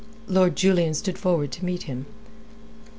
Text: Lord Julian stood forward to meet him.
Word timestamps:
Lord 0.27 0.55
Julian 0.55 0.95
stood 0.95 1.19
forward 1.19 1.51
to 1.51 1.63
meet 1.63 1.83
him. 1.83 2.07